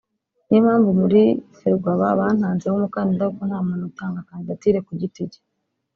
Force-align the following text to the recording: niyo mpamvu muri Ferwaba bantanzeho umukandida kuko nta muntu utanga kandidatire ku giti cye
niyo 0.45 0.59
mpamvu 0.65 0.89
muri 1.01 1.21
Ferwaba 1.57 2.07
bantanzeho 2.19 2.73
umukandida 2.77 3.25
kuko 3.29 3.43
nta 3.49 3.59
muntu 3.67 3.83
utanga 3.91 4.25
kandidatire 4.29 4.77
ku 4.85 4.91
giti 4.99 5.21
cye 5.31 5.41